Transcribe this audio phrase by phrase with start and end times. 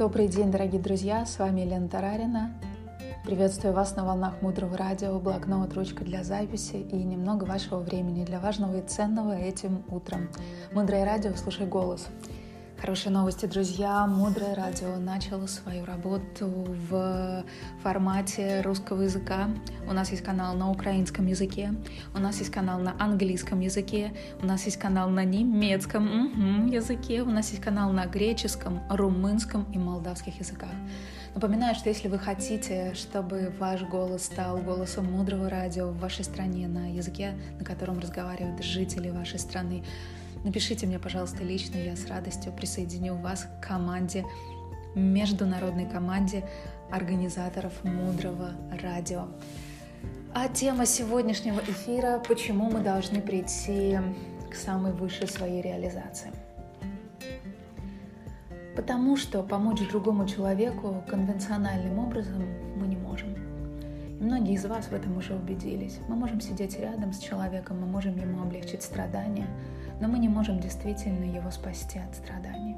[0.00, 2.54] Добрый день, дорогие друзья, с вами Елена Тарарина.
[3.22, 8.40] Приветствую вас на волнах Мудрого Радио, блокнот, ручка для записи и немного вашего времени для
[8.40, 10.30] важного и ценного этим утром.
[10.72, 12.08] Мудрое Радио, слушай голос.
[12.80, 14.06] Хорошие новости, друзья.
[14.06, 17.44] Мудрое радио начало свою работу в
[17.82, 19.50] формате русского языка.
[19.86, 21.74] У нас есть канал на украинском языке,
[22.14, 27.28] у нас есть канал на английском языке, у нас есть канал на немецком языке, у
[27.28, 30.70] нас есть канал на греческом, румынском и молдавских языках.
[31.34, 36.66] Напоминаю, что если вы хотите, чтобы ваш голос стал голосом мудрого радио в вашей стране
[36.66, 39.84] на языке, на котором разговаривают жители вашей страны,
[40.44, 44.24] Напишите мне, пожалуйста, лично, я с радостью присоединю вас к команде,
[44.94, 46.48] международной команде
[46.90, 49.28] организаторов Мудрого Радио.
[50.32, 53.98] А тема сегодняшнего эфира– почему мы должны прийти
[54.50, 56.32] к самой высшей своей реализации.
[58.76, 62.42] Потому что помочь другому человеку конвенциональным образом
[62.76, 62.96] мы не
[64.20, 65.98] многие из вас в этом уже убедились.
[66.08, 69.48] Мы можем сидеть рядом с человеком, мы можем ему облегчить страдания–
[70.00, 72.76] но мы не можем действительно его спасти от страданий.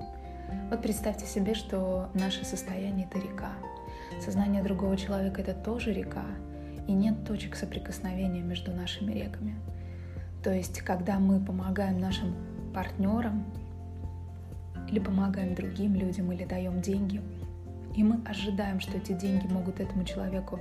[0.71, 3.53] Вот представьте себе, что наше состояние— это река.
[4.21, 6.27] Сознание другого человека— это тоже река,
[6.89, 9.55] и нет точек соприкосновения между нашими реками.
[10.43, 12.35] То есть, когда мы помогаем нашим
[12.75, 13.45] партнерам
[14.89, 17.21] или помогаем другим людям, или даем деньги,
[17.95, 20.59] и мы ожидаем, что эти деньги могут этому человеку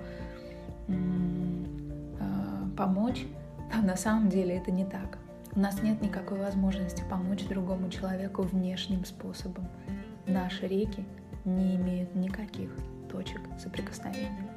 [2.78, 3.26] помочь,
[3.74, 5.18] а на самом деле это не так.
[5.54, 9.68] У нас нет никакой возможности помочь другому человеку внешним способом.
[10.26, 11.06] Наши реки
[11.46, 12.70] не имеют никаких
[13.10, 14.48] точек соприкосновения.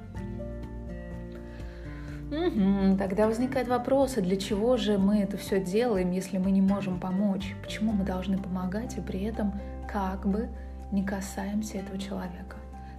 [2.30, 6.62] Угу, тогда возникает вопрос, а для чего же мы это все делаем, если мы не
[6.62, 7.54] можем помочь?
[7.62, 9.52] Почему мы должны помогать и при этом
[9.86, 10.48] как бы
[10.90, 12.53] не касаемся этого человека?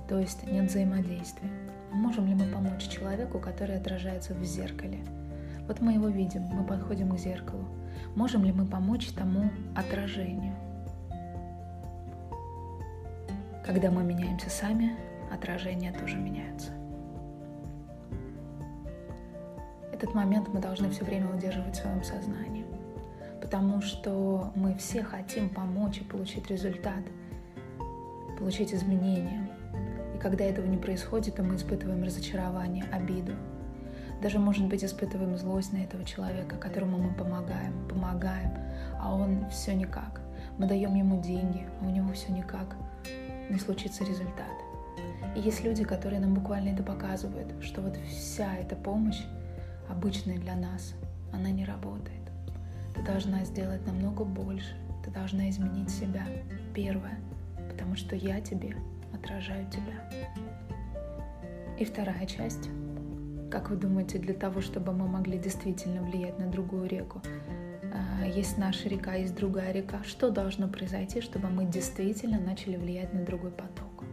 [0.08, 1.50] То есть нет взаимодействия.
[1.92, 5.00] Можем ли мы помочь человеку, который отражается в зеркале?
[5.68, 7.66] Вот мы его видим, мы подходим к зеркалу.
[8.16, 10.53] Можем ли мы помочь тому отражению?
[13.66, 14.91] Когда мы меняемся сами,
[15.34, 16.72] отражения тоже меняются.
[19.91, 22.66] Этот момент мы должны все время удерживать в своем сознании,
[23.41, 27.03] потому что мы все хотим помочь и получить результат,
[28.38, 29.44] получить изменения.
[30.25, 33.34] Когда этого не происходит, то мы испытываем разочарование, обиду,
[34.24, 38.52] даже, может быть, испытываем злость на этого человека, которому мы помогаем, помогаем,
[39.00, 40.22] а он все никак.
[40.58, 42.75] Мы даем ему деньги, а у него все никак.
[43.52, 44.50] Не случится результат.
[45.35, 49.22] И есть люди, которые нам буквально это показывают, что вот вся эта помощь,
[49.88, 50.96] обычная для нас,
[51.34, 52.31] она не работает.
[52.96, 54.75] Ты должна сделать намного больше.
[55.03, 56.25] Ты должна изменить себя.
[56.74, 57.19] Первое,
[57.69, 58.75] потому что я тебе
[59.16, 60.09] отражаю тебя.
[61.78, 62.70] И вторая часть
[63.56, 67.22] как вы думаете, для того, чтобы мы могли действительно влиять на другую реку?
[67.94, 70.03] А, есть наша река, есть другая река.
[70.03, 74.03] Что должно произойти, чтобы мы действительно начали влиять на другой поток?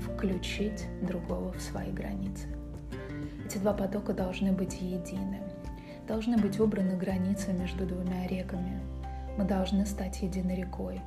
[0.00, 2.46] Включить другого в свои границы.
[3.44, 5.40] Эти два потока должны быть едины.
[6.08, 8.80] Должны быть убраны границы между двумя реками.
[9.36, 11.02] Мы должны стать единой рекой.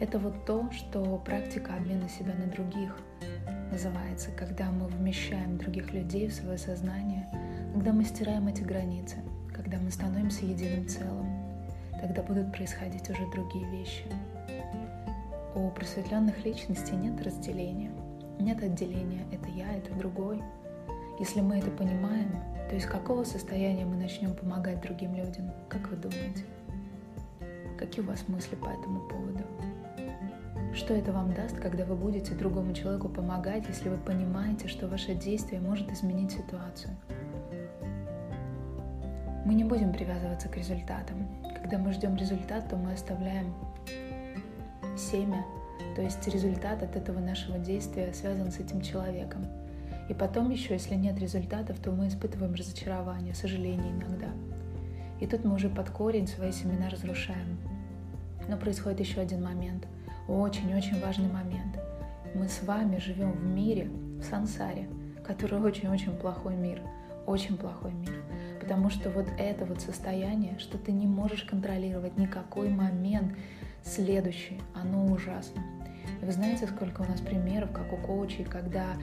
[0.00, 2.96] Это вот то, что практика обмена себя на других
[3.70, 7.28] называется, когда мы вмещаем других людей в свое сознание,
[7.72, 9.16] когда мы стираем эти границы,
[9.54, 11.26] когда мы становимся единым целым,
[12.00, 14.04] тогда будут происходить уже другие вещи.
[15.54, 17.92] У просветленных личностей нет разделения,
[18.40, 20.42] нет отделения «это я, это другой».
[21.20, 22.28] Если мы это понимаем,
[22.68, 25.52] то из какого состояния мы начнем помогать другим людям?
[25.68, 26.44] Как вы думаете?
[27.78, 29.44] Какие у вас мысли по этому поводу?
[30.74, 35.14] Что это вам даст, когда вы будете другому человеку помогать, если вы понимаете, что ваше
[35.14, 36.96] действие может изменить ситуацию?
[39.44, 41.28] Мы не будем привязываться к результатам.
[41.62, 43.54] Когда мы ждем результат, то мы оставляем
[44.96, 45.44] семя,
[45.94, 49.46] то есть результат от этого нашего действия связан с этим человеком.
[50.08, 54.30] И потом еще, если нет результатов, то мы испытываем разочарование, сожаление иногда.
[55.20, 57.60] И тут мы уже под корень свои семена разрушаем.
[58.48, 59.86] Но происходит еще один момент–
[60.28, 61.78] очень-очень важный момент.
[62.34, 63.88] Мы с вами живем в мире,
[64.20, 64.88] в сансаре,
[65.24, 66.80] который очень-очень плохой мир,
[67.26, 68.12] очень плохой мир.
[68.60, 73.34] Потому что вот это вот состояние, что ты не можешь контролировать никакой момент
[73.82, 75.62] следующий, оно ужасно.
[76.20, 78.96] И вы знаете, сколько у нас примеров, как у коучей, когда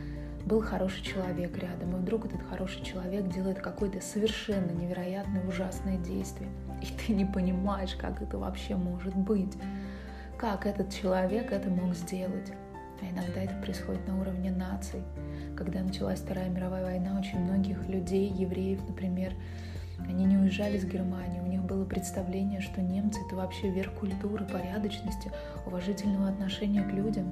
[0.46, 6.50] был хороший человек рядом, и вдруг этот хороший человек делает какое-то совершенно невероятное ужасное действие,
[6.82, 9.54] и ты не понимаешь, как это вообще может быть
[10.42, 12.52] как этот человек это мог сделать.
[13.00, 15.04] А иногда это происходит на уровне наций.
[15.56, 19.34] Когда началась Вторая мировая война, очень многих людей, евреев, например,
[20.00, 24.44] они не уезжали из Германии, у них было представление, что немцы— это вообще верх культуры,
[24.46, 25.32] порядочности,
[25.68, 27.32] уважительного отношения к людям.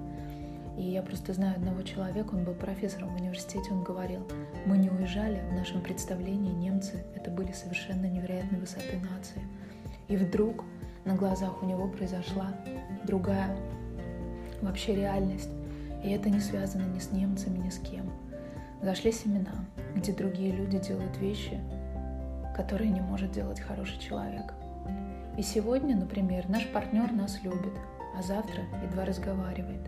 [0.77, 4.27] И я просто знаю одного человека, он был профессором в университете, он говорил,
[4.67, 9.41] мы не уезжали, в нашем представлении немцы— это были совершенно невероятной высоты нации.
[10.07, 10.63] И вдруг
[11.09, 12.53] на глазах у него произошла
[13.03, 13.57] другая
[14.61, 15.49] вообще реальность.
[16.03, 18.11] И это не связано ни с немцами, ни с кем.
[18.83, 19.65] Зашли семена,
[19.95, 21.59] где другие люди делают вещи,
[22.55, 24.53] которые не может делать хороший человек.
[25.35, 27.73] И сегодня, например, наш партнер нас любит,
[28.15, 29.81] а завтра едва разговаривает.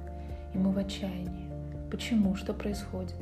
[0.56, 1.52] И мы в отчаянии.
[1.92, 2.36] Почему?
[2.36, 3.16] Что происходит?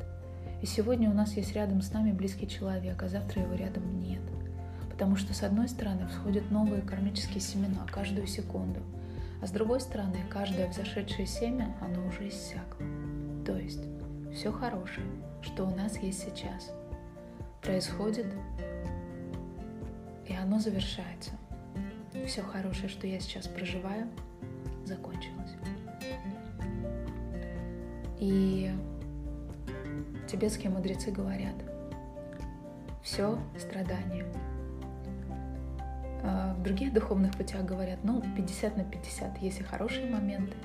[0.61, 4.21] И сегодня у нас есть рядом с нами близкий человек, а завтра его рядом нет.
[4.99, 8.81] Потому что с одной стороны всходят новые кармические семена каждую секунду,
[9.41, 12.85] а с другой стороны каждое взошедшее семя, оно уже иссякло.
[13.45, 13.79] То есть
[14.35, 15.07] все хорошее,
[15.41, 16.73] что у нас есть сейчас,
[17.61, 18.25] происходит,
[20.27, 21.31] и оно завершается.
[22.27, 24.05] Все хорошее, что я сейчас проживаю,
[24.83, 25.53] закончилось.
[28.19, 28.69] И
[30.27, 31.55] тибетские мудрецы говорят,
[33.01, 34.25] все страдание.
[36.23, 40.55] А в других духовных путях говорят, ну, 50 на 50, есть и хорошие моменты.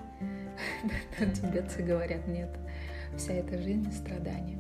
[1.19, 2.51] Тибетцы говорят, нет,
[3.17, 4.59] вся эта жизнь страдания.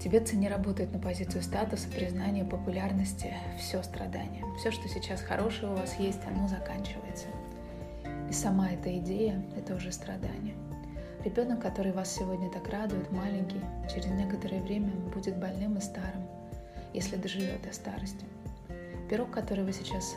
[0.00, 4.44] Тибетцы не работают на позицию статуса, признания, популярности, все страдание.
[4.58, 7.26] Все, что сейчас хорошее у вас есть, оно заканчивается.
[8.30, 10.54] И сама эта идея— это уже страдание.
[11.24, 13.60] Ребенок, который вас сегодня так радует, маленький,
[13.92, 16.22] через некоторое время будет больным и старым,
[16.94, 18.24] если доживет до старости.
[19.08, 20.16] Пирог, который вы сейчас,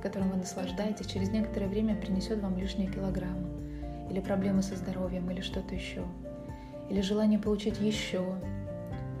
[0.00, 3.48] которым вы наслаждаетесь, через некоторое время принесет вам лишние килограммы,
[4.10, 6.04] или проблемы со здоровьем, или что-то еще,
[6.88, 8.24] или желание получить еще,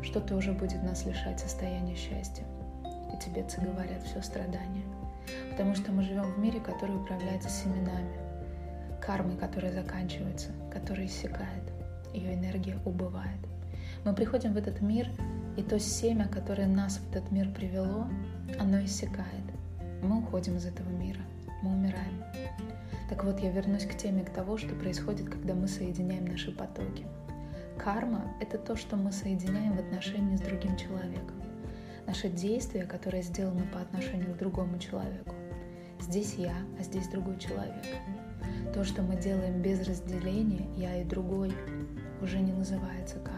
[0.02, 2.44] что тоже будет нас лишать состояния счастья.
[3.12, 4.84] И тибетцы говорят, все страдания.
[5.50, 8.16] Потому что мы живем в мире, который управляется семенами,
[9.00, 11.72] кармой, которая заканчивается, которая иссякает,
[12.14, 13.40] ее энергия убывает.
[14.04, 15.08] Мы приходим в этот мир,
[15.58, 18.06] и то семя, которое нас в этот мир привело,
[18.60, 19.44] оно иссякает.
[20.02, 21.20] Мы уходим из этого мира,
[21.62, 22.22] мы умираем.
[23.10, 27.04] Так вот, я вернусь к теме к того, что происходит, когда мы соединяем наши потоки.
[27.76, 31.42] Карма— это то, что мы соединяем в отношении с другим человеком.
[32.06, 35.34] Наше действие, которое сделано по отношению к другому человеку.
[36.00, 37.84] Здесь я, а здесь другой человек.
[38.72, 41.52] То, что мы делаем без разделения «я» и «другой»,
[42.22, 43.37] уже не называется кармой.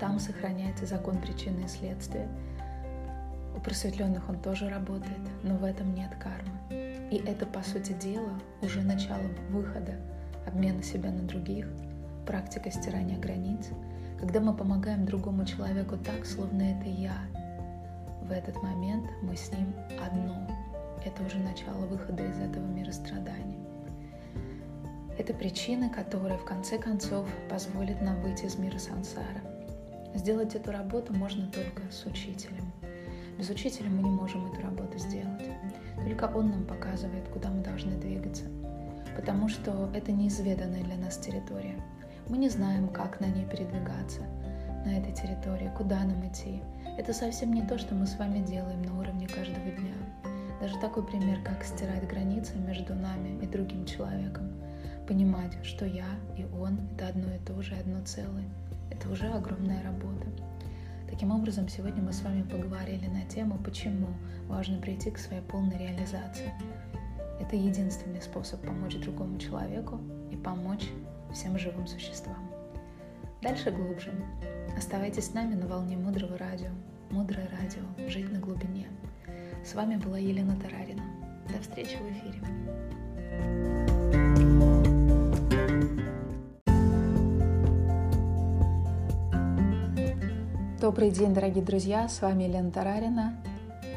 [0.00, 2.28] Там сохраняется закон причины и следствия.
[3.56, 7.08] У просветленных он тоже работает, но в этом нет кармы.
[7.10, 9.94] И это, по сути дела, уже начало выхода,
[10.46, 11.66] обмена себя на других—
[12.26, 13.68] практика стирания границ,
[14.18, 17.16] когда мы помогаем другому человеку так, словно это я.
[18.22, 19.72] В этот момент мы с ним
[20.04, 20.46] одно.
[21.04, 23.58] Это уже начало выхода из этого мира страданий.
[25.16, 29.55] Это причины, которые в конце концов позволят нам выйти из мира сансара.
[30.16, 32.72] Сделать эту работу можно только с учителем.
[33.38, 35.44] Без учителя мы не можем эту работу сделать.
[36.04, 38.44] Только он нам показывает, куда мы должны двигаться.
[39.14, 41.76] Потому что это неизведанная для нас территория.
[42.28, 44.22] Мы не знаем, как на ней передвигаться,
[44.86, 46.62] на этой территории, куда нам идти.
[46.96, 49.94] Это совсем не то, что мы с вами делаем на уровне каждого дня.
[50.62, 54.50] Даже такой пример, как стирать границы между нами и другим человеком.
[55.06, 58.48] Понимать, что я и он— это одно и то же, одно целое.
[58.90, 60.26] Это уже огромная работа.
[61.08, 64.08] Таким образом, сегодня мы с вами поговорили на тему, почему
[64.48, 66.52] важно прийти к своей полной реализации.
[67.40, 70.00] Это единственный способ помочь другому человеку
[70.30, 70.88] и помочь
[71.32, 72.50] всем живым существам.
[73.42, 74.12] Дальше глубже.
[74.76, 76.70] Оставайтесь с нами на волне Мудрого Радио.
[77.10, 78.08] Мудрое Радио.
[78.08, 78.88] Жить на глубине.
[79.64, 81.04] С вами была Елена Тарарина.
[81.52, 82.42] До встречи в эфире.
[90.86, 92.08] Добрый день, дорогие друзья!
[92.08, 93.34] С вами Елена Тарарина.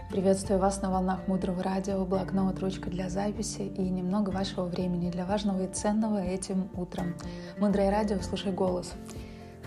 [0.09, 5.23] Приветствую вас на волнах Мудрого Радио, блокнот, ручка для записи и немного вашего времени для
[5.23, 7.13] важного и ценного этим утром.
[7.59, 8.93] Мудрое Радио, слушай голос.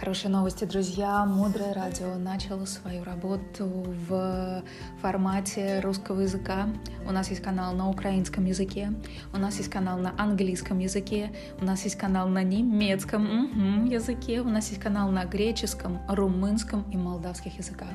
[0.03, 1.25] Хорошие новости, друзья.
[1.25, 3.67] Мудрое радио начало свою работу
[4.09, 4.65] в
[5.01, 6.67] формате русского языка.
[7.07, 8.93] У нас есть канал на украинском языке,
[9.33, 11.31] у нас есть канал на английском языке,
[11.61, 16.97] у нас есть канал на немецком языке, у нас есть канал на греческом, румынском и
[16.97, 17.91] молдавских языках.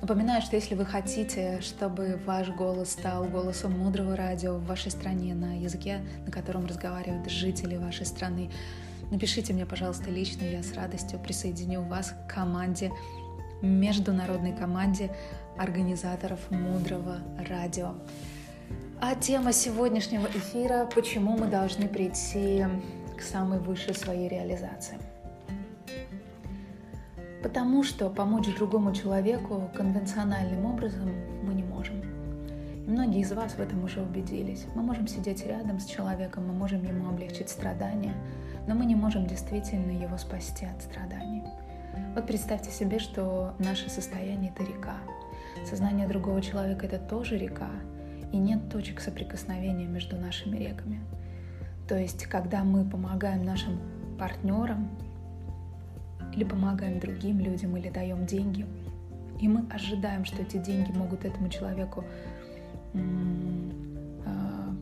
[0.00, 5.34] Напоминаю, что если вы хотите, чтобы ваш голос стал голосом мудрого радио в вашей стране
[5.34, 8.52] на языке, на котором разговаривают жители вашей страны,
[9.10, 12.92] Напишите мне, пожалуйста, лично, я с радостью присоединю вас к команде,
[13.60, 15.10] международной команде
[15.58, 17.94] организаторов Мудрого Радио.
[19.00, 22.64] А тема сегодняшнего эфира– почему мы должны прийти
[23.18, 24.98] к самой высшей своей реализации.
[27.42, 31.10] Потому что помочь другому человеку конвенциональным образом
[31.42, 31.69] мы не можем.
[32.86, 34.66] Многие из вас в этом уже убедились.
[34.74, 38.14] Мы можем сидеть рядом с человеком, мы можем ему облегчить страдания–
[38.66, 41.42] но мы не можем действительно его спасти от страданий.
[42.14, 44.96] Вот представьте себе, что наше состояние— это река.
[45.68, 47.70] Сознание другого человека— это тоже река,
[48.32, 51.00] и нет точек соприкосновения между нашими реками.
[51.88, 53.80] То есть, когда мы помогаем нашим
[54.18, 54.88] партнерам
[56.32, 58.66] или помогаем другим людям, или даем деньги,
[59.40, 62.04] и мы ожидаем, что эти деньги могут этому человеку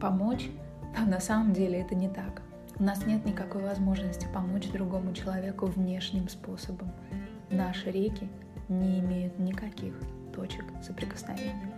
[0.01, 0.49] помочь,
[0.97, 2.43] а на самом деле это не так.
[2.79, 6.93] У нас нет никакой возможности помочь другому человеку внешним способом.
[7.51, 8.29] Наши реки
[8.69, 9.95] не имеют никаких
[10.35, 11.75] точек соприкосновения.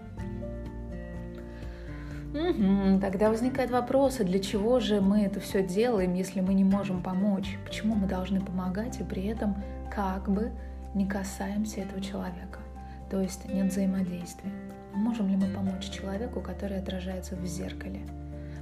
[2.32, 6.62] Угу, тогда возникает вопрос, а для чего же мы это все делаем, если мы не
[6.62, 7.58] можем помочь?
[7.64, 9.56] Почему мы должны помогать и при этом
[9.92, 10.52] как бы
[10.94, 12.59] не касаемся этого человека?
[13.10, 14.52] То есть нет взаимодействия.
[14.94, 18.00] Можем ли мы помочь человеку, который отражается в зеркале?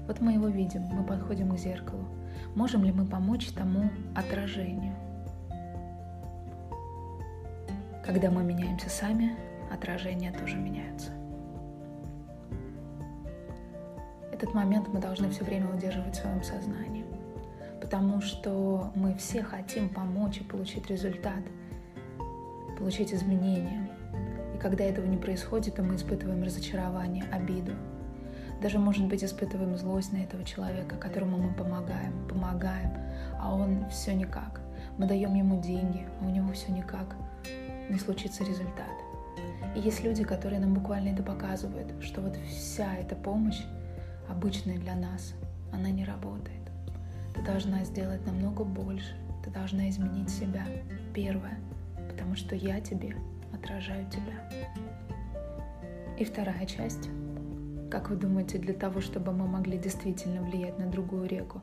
[0.06, 2.04] Вот мы его видим, мы подходим к зеркалу.
[2.54, 4.94] Можем ли мы помочь тому отражению?
[8.04, 9.36] Когда мы меняемся сами,
[9.70, 11.10] отражения тоже меняются.
[14.32, 17.04] Этот момент мы должны все время удерживать в своем сознании,
[17.82, 21.42] потому что мы все хотим помочь и получить результат,
[22.78, 23.87] получить изменения.
[24.60, 27.72] Когда этого не происходит, то мы испытываем разочарование, обиду,
[28.60, 32.90] даже, может быть, испытываем злость на этого человека, которому мы помогаем, помогаем,
[33.38, 34.60] а он все никак.
[34.98, 37.14] Мы даем ему деньги, а у него все никак
[37.88, 38.90] не случится результат.
[39.76, 43.62] И есть люди, которые нам буквально это показывают, что вот вся эта помощь,
[44.28, 45.34] обычная для нас,
[45.72, 46.58] она не работает.
[47.34, 50.66] Ты должна сделать намного больше, ты должна изменить себя.
[51.14, 51.58] Первое,
[52.08, 53.14] потому что я тебе
[53.52, 54.50] отражаю тебя.
[56.18, 57.08] И вторая часть
[57.90, 61.62] как вы думаете, для того, чтобы мы могли действительно влиять на другую реку?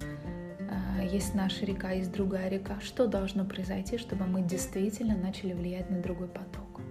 [0.60, 2.80] А, есть наша река, есть другая река.
[2.82, 6.82] Что должно произойти, чтобы мы действительно начали влиять на другой поток?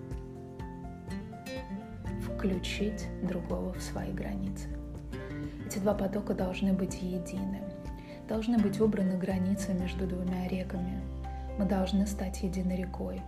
[2.22, 4.68] Включить другого в свои границы.
[5.66, 7.60] Эти два потока должны быть едины.
[8.28, 11.02] Должны быть убраны границы между двумя реками.
[11.58, 13.20] Мы должны стать единой рекой.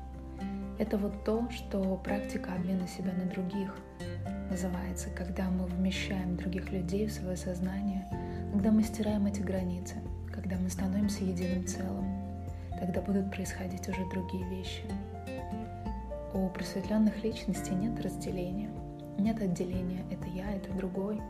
[0.78, 3.74] Это вот то, что практика обмена себя на других
[4.50, 8.06] называется, когда мы вмещаем других людей в свое сознание,
[8.52, 9.96] когда мы стираем эти границы,
[10.30, 12.04] когда мы становимся единым целым,
[12.78, 14.82] тогда будут происходить уже другие вещи.
[16.34, 18.68] У просветленных личностей нет разделения,
[19.18, 21.22] нет отделения «это я, это другой».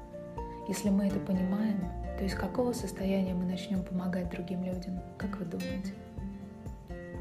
[0.67, 1.79] Если мы это понимаем,
[2.19, 5.95] то из какого состояния мы начнем помогать другим людям, как вы думаете?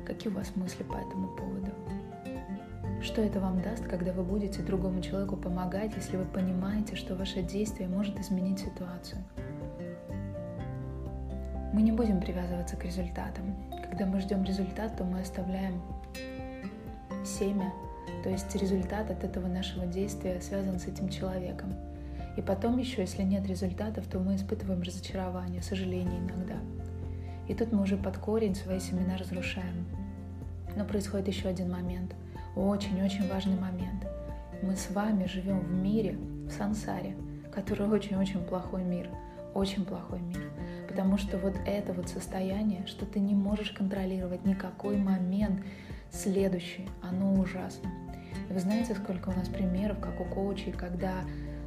[0.07, 1.71] Какие у вас мысли по этому поводу?
[3.05, 7.43] Что это вам даст, когда вы будете другому человеку помогать, если вы понимаете, что ваше
[7.43, 9.23] действие может изменить ситуацию?
[11.71, 13.55] Мы не будем привязываться к результатам.
[13.87, 15.83] Когда мы ждем результат, то мы оставляем
[17.23, 17.71] семя,
[18.23, 21.75] то есть результат от этого нашего действия связан с этим человеком.
[22.37, 26.57] И потом еще, если нет результатов, то мы испытываем разочарование, сожаление иногда.
[27.47, 29.85] И тут мы уже под корень свои семена разрушаем.
[30.75, 32.15] Но происходит еще один момент–
[32.55, 34.05] очень-очень важный момент.
[34.61, 37.15] Мы с вами живем в мире, в сансаре,
[37.53, 39.09] который очень-очень плохой мир,
[39.53, 40.41] очень плохой мир.
[40.87, 45.61] Потому что вот это вот состояние, что ты не можешь контролировать никакой момент
[46.11, 47.89] следующий, оно ужасно.
[48.49, 51.23] И вы знаете, сколько у нас примеров, как у коучей, когда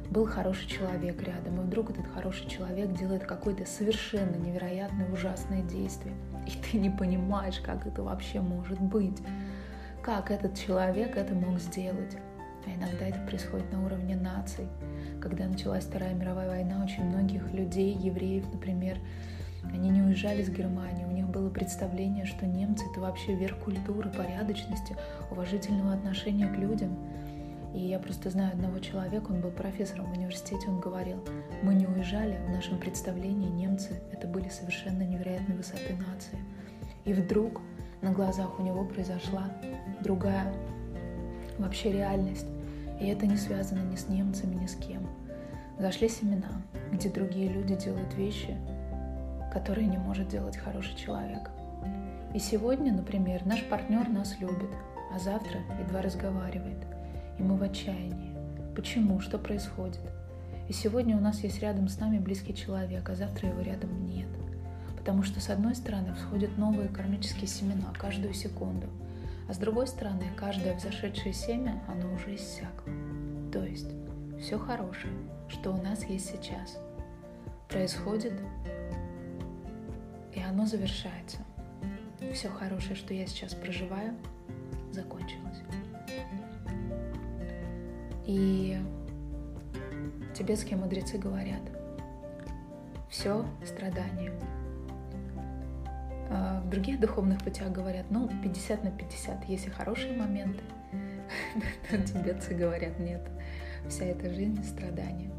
[0.09, 6.15] был хороший человек рядом, и вдруг этот хороший человек делает какое-то совершенно невероятное, ужасное действие.
[6.47, 9.17] И ты не понимаешь, как это вообще может быть
[10.09, 12.17] как этот человек это мог сделать.
[12.65, 14.65] А иногда это происходит на уровне наций.
[15.21, 18.97] Когда началась Вторая мировая война, очень многих людей, евреев, например,
[19.71, 24.09] Они не уезжали из Германии, у них было представление, что немцы— это вообще верх культуры,
[24.09, 24.95] порядочности,
[25.29, 26.97] уважительного отношения к людям.
[27.75, 31.23] И я просто знаю одного человека, он был профессором в университете, он говорил,
[31.61, 36.39] мы не уезжали, в нашем представлении немцы— это были совершенно невероятной высоты нации.
[37.05, 37.61] И вдруг
[38.01, 39.45] на глазах у него произошла
[40.01, 40.53] другая
[41.57, 42.47] вообще реальность.
[42.99, 45.07] И это не связано ни с немцами, ни с кем.
[45.77, 48.57] Зашли семена, где другие люди делают вещи,
[49.53, 51.49] которые не может делать хороший человек.
[52.33, 54.69] И сегодня, например, наш партнер нас любит,
[55.13, 56.85] а завтра едва разговаривает.
[57.37, 58.35] И мы в отчаянии.
[58.75, 59.19] Почему?
[59.19, 60.01] Что происходит?
[60.67, 64.27] И сегодня у нас есть рядом с нами близкий человек, а завтра его рядом нет.
[65.09, 68.85] Потому что с одной стороны всходят новые кармические семена каждую секунду,
[69.47, 72.93] а с другой стороны каждое взошедшее семя, оно уже иссякло.
[73.51, 73.87] То есть
[74.39, 75.11] все хорошее,
[75.47, 76.77] что у нас есть сейчас,
[77.67, 78.33] происходит
[80.35, 81.39] и оно завершается.
[82.31, 84.13] Все хорошее, что я сейчас проживаю,
[84.91, 85.63] закончилось.
[88.27, 88.77] И
[90.35, 91.63] тибетские мудрецы говорят,
[93.09, 94.31] все страдание.
[96.29, 100.63] А в других духовных путях говорят, ну, 50 на 50, если хорошие моменты,
[101.89, 103.21] тибетцы говорят, нет,
[103.87, 105.31] вся эта жизнь страдания.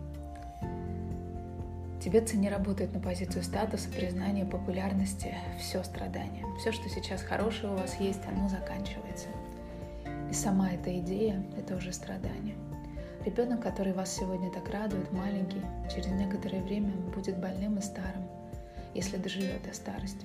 [2.01, 6.47] Тибетцы не работают на позицию статуса, признания, популярности, все страдание.
[6.59, 9.29] Все, что сейчас хорошее у вас есть, оно заканчивается.
[10.31, 12.57] И сама эта идея– это уже страдание.
[13.27, 15.61] Ребенок, который вас сегодня так радует, маленький,
[15.95, 18.25] через некоторое время будет больным и старым,
[18.95, 20.25] если доживет до старости.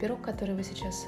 [0.00, 1.06] Пирог, который вы сейчас,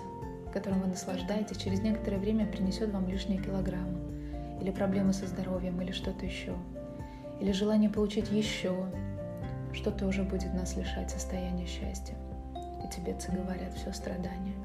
[0.52, 3.98] которым вы наслаждаетесь, через некоторое время принесет вам лишние килограммы,
[4.60, 6.54] или проблемы со здоровьем, или что-то еще,
[7.40, 8.74] или желание получить еще,
[9.72, 12.14] что-то уже будет нас лишать состояния счастья.
[12.84, 14.56] И тибетцы говорят, все страдание.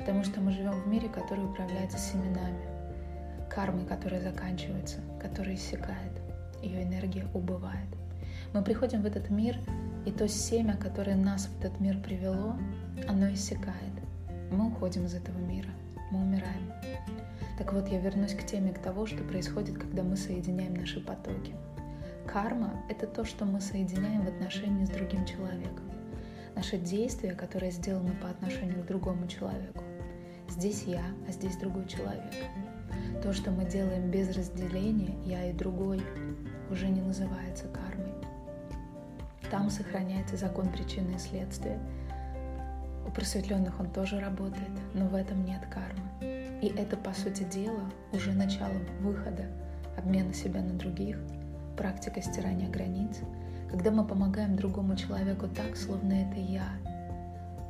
[0.00, 2.66] Потому что мы живем в мире, который управляется семенами,
[3.48, 6.20] кармой, которая заканчивается, которая иссякает,
[6.60, 7.88] ее энергия убывает.
[8.52, 9.56] Мы приходим в этот мир,
[10.06, 12.56] и то семя, которое нас в этот мир привело,
[13.08, 13.76] оно иссякает.
[14.50, 15.70] Мы уходим из этого мира,
[16.10, 16.72] мы умираем.
[17.58, 21.54] Так вот, я вернусь к теме, к того, что происходит, когда мы соединяем наши потоки–
[22.32, 25.84] Карма— это то, что мы соединяем в отношении с другим человеком.
[26.54, 29.82] Наше действие, которое сделано по отношению к другому человеку.
[30.48, 32.32] Здесь я, а здесь другой человек.
[33.22, 36.00] То, что мы делаем без разделения, я и другой,
[36.70, 37.79] уже не называется кармой.
[39.50, 41.78] Там сохраняется закон причины и следствия.
[43.06, 46.60] У просветленных он тоже работает, но в этом нет кармы.
[46.62, 49.46] И это, по сути дела, уже начало выхода,
[49.96, 51.18] обмена себя на других—
[51.80, 53.20] практика стирания границ,
[53.70, 56.68] когда мы помогаем другому человеку так, словно это я.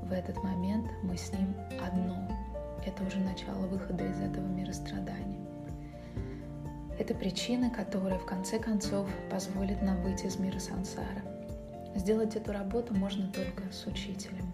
[0.03, 2.29] В этот момент мы с ним одно.
[2.85, 5.39] Это уже начало выхода из этого мира страданий.
[6.99, 11.23] Это причина, которая в конце концов позволит нам выйти из мира сансара.
[11.95, 14.53] Сделать эту работу можно только с учителем.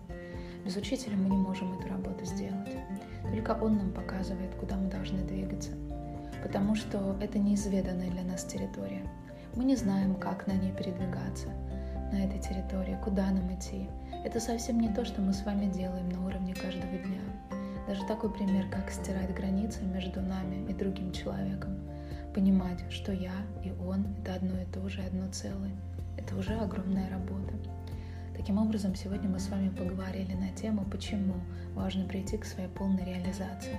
[0.64, 2.76] Без учителя мы не можем эту работу сделать.
[3.30, 5.70] Только он нам показывает, куда мы должны двигаться.
[6.42, 9.02] Потому что это неизведанная для нас территория.
[9.54, 11.48] Мы не знаем, как на ней передвигаться,
[12.12, 13.88] на этой территории, куда нам идти.
[14.24, 17.20] Это совсем не то, что мы с вами делаем на уровне каждого дня.
[17.86, 21.78] Даже такой пример, как стирать границы между нами и другим человеком.
[22.34, 23.32] Понимать, что я
[23.64, 25.76] и он— это одно и то же, одно целое.
[26.16, 27.54] Это уже огромная работа.
[28.36, 31.34] Таким образом, сегодня мы с вами поговорили на тему, почему
[31.74, 33.78] важно прийти к своей полной реализации.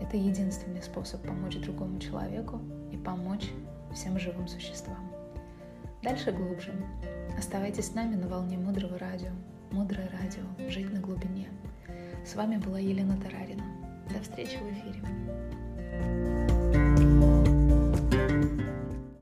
[0.00, 2.60] Это единственный способ помочь другому человеку
[2.90, 3.50] и помочь
[3.94, 5.10] всем живым существам.
[6.02, 6.72] Дальше глубже.
[7.38, 9.30] Оставайтесь с нами на волне Мудрого Радио.
[9.70, 10.42] Мудрое Радио.
[10.70, 11.48] Жить на глубине.
[12.24, 13.64] С вами была Елена Тарарина.
[14.12, 15.00] До встречи в эфире.